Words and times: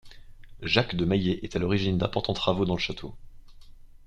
Jacques 0.63 0.95
de 0.95 1.05
Maillé 1.05 1.45
est 1.45 1.55
à 1.55 1.59
l'origine 1.59 1.99
d'importants 1.99 2.33
travaux 2.33 2.65
dans 2.65 2.73
le 2.73 2.79
château. 2.81 3.13